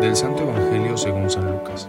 Del 0.00 0.14
Santo 0.14 0.44
Evangelio 0.44 0.96
según 0.96 1.28
San 1.28 1.50
Lucas. 1.50 1.88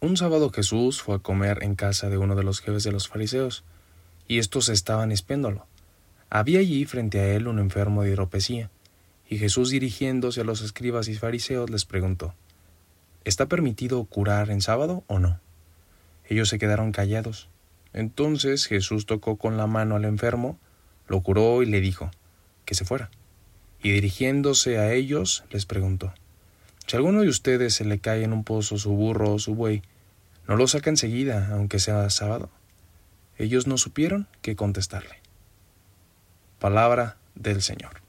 Un 0.00 0.16
sábado 0.16 0.50
Jesús 0.50 1.00
fue 1.00 1.14
a 1.14 1.18
comer 1.20 1.62
en 1.62 1.76
casa 1.76 2.08
de 2.10 2.18
uno 2.18 2.34
de 2.34 2.42
los 2.42 2.60
jefes 2.60 2.82
de 2.82 2.90
los 2.90 3.06
fariseos, 3.06 3.62
y 4.26 4.40
estos 4.40 4.68
estaban 4.68 5.12
espiéndolo. 5.12 5.68
Había 6.30 6.58
allí 6.58 6.84
frente 6.84 7.20
a 7.20 7.28
él 7.28 7.46
un 7.46 7.60
enfermo 7.60 8.02
de 8.02 8.10
hidropesía, 8.10 8.70
y 9.28 9.38
Jesús 9.38 9.70
dirigiéndose 9.70 10.40
a 10.40 10.44
los 10.44 10.62
escribas 10.62 11.06
y 11.06 11.14
fariseos 11.14 11.70
les 11.70 11.84
preguntó, 11.84 12.34
¿Está 13.22 13.46
permitido 13.46 14.02
curar 14.06 14.50
en 14.50 14.60
sábado 14.60 15.04
o 15.06 15.20
no? 15.20 15.38
Ellos 16.28 16.48
se 16.48 16.58
quedaron 16.58 16.90
callados. 16.90 17.48
Entonces 17.92 18.66
Jesús 18.66 19.06
tocó 19.06 19.36
con 19.36 19.56
la 19.56 19.68
mano 19.68 19.94
al 19.94 20.06
enfermo, 20.06 20.58
lo 21.06 21.20
curó 21.22 21.62
y 21.62 21.66
le 21.66 21.80
dijo, 21.80 22.10
que 22.64 22.74
se 22.74 22.84
fuera. 22.84 23.10
Y 23.82 23.90
dirigiéndose 23.90 24.78
a 24.78 24.92
ellos, 24.92 25.44
les 25.50 25.66
preguntó, 25.66 26.14
Si 26.86 26.96
a 26.96 26.98
alguno 26.98 27.22
de 27.22 27.28
ustedes 27.28 27.74
se 27.74 27.84
le 27.84 27.98
cae 27.98 28.24
en 28.24 28.32
un 28.32 28.44
pozo 28.44 28.78
su 28.78 28.92
burro 28.92 29.34
o 29.34 29.38
su 29.38 29.54
buey, 29.54 29.82
¿no 30.48 30.56
lo 30.56 30.66
saca 30.66 30.90
enseguida, 30.90 31.50
aunque 31.52 31.78
sea 31.78 32.08
sábado? 32.10 32.50
Ellos 33.36 33.66
no 33.66 33.78
supieron 33.78 34.28
qué 34.42 34.56
contestarle. 34.56 35.20
Palabra 36.58 37.16
del 37.34 37.62
Señor. 37.62 38.00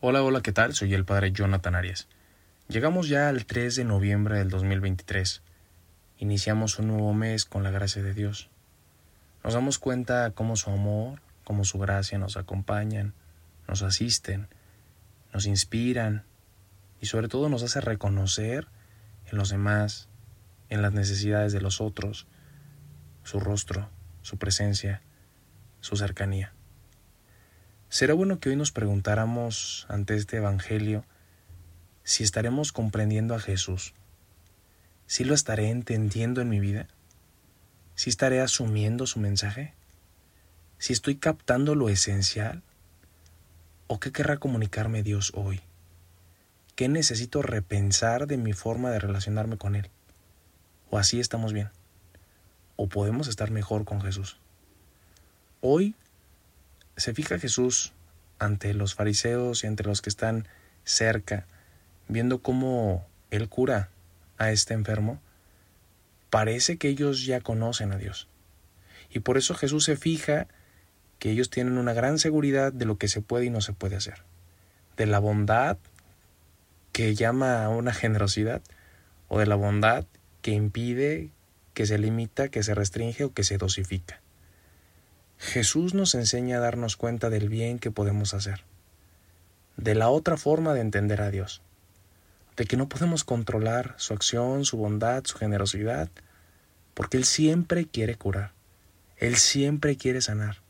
Hola, 0.00 0.22
hola, 0.22 0.40
¿qué 0.40 0.52
tal? 0.52 0.74
Soy 0.74 0.94
el 0.94 1.04
Padre 1.04 1.32
Jonathan 1.32 1.74
Arias. 1.74 2.08
Llegamos 2.68 3.08
ya 3.08 3.28
al 3.28 3.46
3 3.46 3.76
de 3.76 3.84
noviembre 3.84 4.38
del 4.38 4.48
2023. 4.48 5.42
Iniciamos 6.18 6.78
un 6.78 6.88
nuevo 6.88 7.12
mes 7.12 7.44
con 7.44 7.62
la 7.62 7.70
gracia 7.70 8.02
de 8.02 8.14
Dios. 8.14 8.48
Nos 9.46 9.54
damos 9.54 9.78
cuenta 9.78 10.32
cómo 10.32 10.56
su 10.56 10.70
amor, 10.70 11.20
cómo 11.44 11.64
su 11.64 11.78
gracia 11.78 12.18
nos 12.18 12.36
acompañan, 12.36 13.14
nos 13.68 13.82
asisten, 13.82 14.48
nos 15.32 15.46
inspiran 15.46 16.24
y 17.00 17.06
sobre 17.06 17.28
todo 17.28 17.48
nos 17.48 17.62
hace 17.62 17.80
reconocer 17.80 18.66
en 19.30 19.38
los 19.38 19.48
demás, 19.48 20.08
en 20.68 20.82
las 20.82 20.92
necesidades 20.94 21.52
de 21.52 21.60
los 21.60 21.80
otros, 21.80 22.26
su 23.22 23.38
rostro, 23.38 23.88
su 24.20 24.36
presencia, 24.36 25.00
su 25.78 25.96
cercanía. 25.96 26.52
Será 27.88 28.14
bueno 28.14 28.40
que 28.40 28.48
hoy 28.48 28.56
nos 28.56 28.72
preguntáramos 28.72 29.86
ante 29.88 30.16
este 30.16 30.38
Evangelio 30.38 31.04
si 32.02 32.24
estaremos 32.24 32.72
comprendiendo 32.72 33.36
a 33.36 33.38
Jesús, 33.38 33.94
si 35.06 35.22
lo 35.22 35.34
estaré 35.34 35.70
entendiendo 35.70 36.40
en 36.40 36.48
mi 36.48 36.58
vida, 36.58 36.88
si 37.96 38.10
estaré 38.10 38.40
asumiendo 38.40 39.08
su 39.08 39.18
mensaje, 39.18 39.74
si 40.78 40.92
estoy 40.92 41.16
captando 41.16 41.74
lo 41.74 41.88
esencial 41.88 42.62
o 43.88 43.98
qué 43.98 44.12
querrá 44.12 44.36
comunicarme 44.36 45.02
Dios 45.02 45.32
hoy, 45.34 45.60
qué 46.76 46.88
necesito 46.88 47.42
repensar 47.42 48.28
de 48.28 48.36
mi 48.36 48.52
forma 48.52 48.90
de 48.90 49.00
relacionarme 49.00 49.58
con 49.58 49.74
Él, 49.74 49.90
o 50.90 50.98
así 50.98 51.18
estamos 51.18 51.52
bien 51.52 51.70
o 52.76 52.88
podemos 52.88 53.26
estar 53.26 53.50
mejor 53.50 53.84
con 53.84 54.00
Jesús. 54.00 54.36
Hoy 55.60 55.94
se 56.96 57.14
fija 57.14 57.38
Jesús 57.38 57.92
ante 58.38 58.74
los 58.74 58.94
fariseos 58.94 59.64
y 59.64 59.66
ante 59.66 59.82
los 59.82 60.02
que 60.02 60.10
están 60.10 60.46
cerca, 60.84 61.46
viendo 62.08 62.38
cómo 62.38 63.06
Él 63.30 63.48
cura 63.48 63.88
a 64.38 64.50
este 64.52 64.74
enfermo, 64.74 65.20
parece 66.36 66.76
que 66.76 66.88
ellos 66.90 67.24
ya 67.24 67.40
conocen 67.40 67.92
a 67.92 67.96
Dios. 67.96 68.28
Y 69.08 69.20
por 69.20 69.38
eso 69.38 69.54
Jesús 69.54 69.84
se 69.84 69.96
fija 69.96 70.48
que 71.18 71.30
ellos 71.30 71.48
tienen 71.48 71.78
una 71.78 71.94
gran 71.94 72.18
seguridad 72.18 72.74
de 72.74 72.84
lo 72.84 72.98
que 72.98 73.08
se 73.08 73.22
puede 73.22 73.46
y 73.46 73.50
no 73.50 73.62
se 73.62 73.72
puede 73.72 73.96
hacer, 73.96 74.22
de 74.98 75.06
la 75.06 75.18
bondad 75.18 75.78
que 76.92 77.14
llama 77.14 77.64
a 77.64 77.70
una 77.70 77.94
generosidad 77.94 78.60
o 79.28 79.38
de 79.38 79.46
la 79.46 79.54
bondad 79.54 80.04
que 80.42 80.50
impide 80.50 81.30
que 81.72 81.86
se 81.86 81.96
limita, 81.96 82.50
que 82.50 82.62
se 82.62 82.74
restringe 82.74 83.24
o 83.24 83.32
que 83.32 83.42
se 83.42 83.56
dosifica. 83.56 84.20
Jesús 85.38 85.94
nos 85.94 86.14
enseña 86.14 86.58
a 86.58 86.60
darnos 86.60 86.98
cuenta 86.98 87.30
del 87.30 87.48
bien 87.48 87.78
que 87.78 87.90
podemos 87.90 88.34
hacer, 88.34 88.62
de 89.78 89.94
la 89.94 90.10
otra 90.10 90.36
forma 90.36 90.74
de 90.74 90.82
entender 90.82 91.22
a 91.22 91.30
Dios, 91.30 91.62
de 92.58 92.66
que 92.66 92.76
no 92.76 92.90
podemos 92.90 93.24
controlar 93.24 93.94
su 93.96 94.12
acción, 94.12 94.66
su 94.66 94.76
bondad, 94.76 95.24
su 95.24 95.38
generosidad, 95.38 96.10
porque 96.96 97.18
Él 97.18 97.26
siempre 97.26 97.84
quiere 97.84 98.14
curar, 98.16 98.54
Él 99.18 99.36
siempre 99.36 99.96
quiere 99.96 100.22
sanar, 100.22 100.62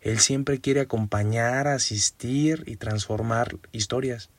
Él 0.00 0.18
siempre 0.18 0.60
quiere 0.60 0.80
acompañar, 0.80 1.68
asistir 1.68 2.64
y 2.66 2.76
transformar 2.76 3.58
historias. 3.70 4.30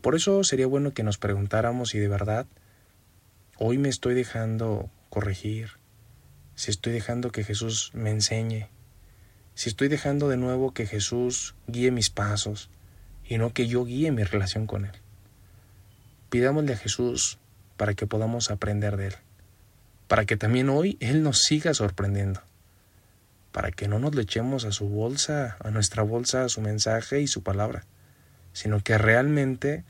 Por 0.00 0.14
eso 0.14 0.42
sería 0.44 0.66
bueno 0.66 0.94
que 0.94 1.02
nos 1.02 1.18
preguntáramos 1.18 1.90
si 1.90 1.98
de 1.98 2.08
verdad 2.08 2.46
Hoy 3.58 3.76
me 3.76 3.90
estoy 3.90 4.14
dejando 4.14 4.90
corregir, 5.10 5.72
si 6.54 6.70
estoy 6.70 6.92
dejando 6.94 7.30
que 7.30 7.44
Jesús 7.44 7.90
me 7.92 8.10
enseñe, 8.10 8.70
si 9.54 9.68
estoy 9.68 9.88
dejando 9.88 10.28
de 10.28 10.38
nuevo 10.38 10.72
que 10.72 10.86
Jesús 10.86 11.54
guíe 11.66 11.90
mis 11.90 12.08
pasos 12.08 12.70
y 13.28 13.36
no 13.36 13.52
que 13.52 13.68
yo 13.68 13.84
guíe 13.84 14.10
mi 14.10 14.24
relación 14.24 14.66
con 14.66 14.86
Él. 14.86 14.92
Pidámosle 16.30 16.72
a 16.72 16.76
Jesús 16.78 17.38
para 17.76 17.92
que 17.94 18.06
podamos 18.06 18.50
aprender 18.50 18.96
de 18.96 19.08
Él, 19.08 19.14
para 20.12 20.26
que 20.26 20.36
también 20.36 20.68
hoy 20.68 20.98
Él 21.00 21.22
nos 21.22 21.38
siga 21.38 21.72
sorprendiendo, 21.72 22.42
para 23.50 23.70
que 23.70 23.88
no 23.88 23.98
nos 23.98 24.14
le 24.14 24.20
echemos 24.20 24.66
a 24.66 24.70
su 24.70 24.86
bolsa, 24.86 25.56
a 25.58 25.70
nuestra 25.70 26.02
bolsa, 26.02 26.50
su 26.50 26.60
mensaje 26.60 27.22
y 27.22 27.26
su 27.26 27.42
palabra, 27.42 27.86
sino 28.52 28.84
que 28.84 28.98
realmente 28.98 29.84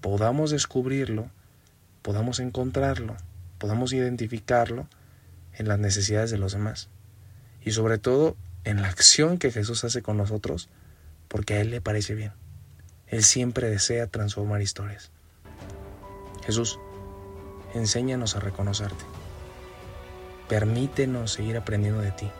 podamos 0.00 0.50
descubrirlo 0.50 1.30
podamos 2.02 2.40
encontrarlo, 2.40 3.16
podamos 3.58 3.92
identificarlo 3.92 4.88
en 5.54 5.68
las 5.68 5.78
necesidades 5.78 6.32
de 6.32 6.38
los 6.38 6.54
demás 6.54 6.88
y 7.64 7.70
sobre 7.70 7.98
todo 7.98 8.36
en 8.64 8.82
la 8.82 8.88
acción 8.88 9.38
que 9.38 9.52
Jesús 9.52 9.84
hace 9.84 10.02
con 10.02 10.16
nosotros 10.16 10.68
porque 11.28 11.54
a 11.54 11.60
Él 11.60 11.70
le 11.70 11.80
parece 11.80 12.16
bien. 12.16 12.32
Él 13.06 13.22
siempre 13.22 13.70
desea 13.70 14.08
transformar 14.08 14.60
historias. 14.60 15.12
Jesús, 16.44 16.80
enséñanos 17.74 18.34
a 18.34 18.40
reconocerte. 18.40 19.04
Permítenos 20.48 21.32
seguir 21.32 21.56
aprendiendo 21.56 22.00
de 22.00 22.12
ti. 22.12 22.30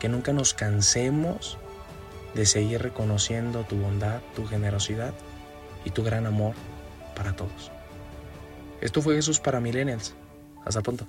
Que 0.00 0.08
nunca 0.08 0.32
nos 0.32 0.54
cansemos 0.54 1.58
de 2.34 2.46
seguir 2.46 2.82
reconociendo 2.82 3.64
tu 3.64 3.76
bondad, 3.76 4.20
tu 4.34 4.46
generosidad 4.46 5.14
y 5.84 5.90
tu 5.90 6.02
gran 6.02 6.26
amor 6.26 6.54
para 7.14 7.34
todos. 7.34 7.70
Esto 8.80 9.02
fue 9.02 9.14
Jesús 9.14 9.38
para 9.38 9.60
Millennials. 9.60 10.14
Hasta 10.64 10.80
pronto. 10.80 11.06